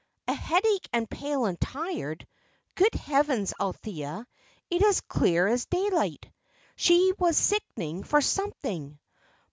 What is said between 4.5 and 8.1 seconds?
it is clear as daylight! She was sickening